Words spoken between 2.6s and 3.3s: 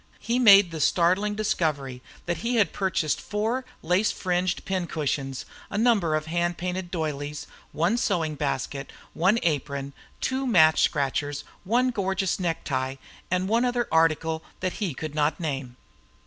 purchased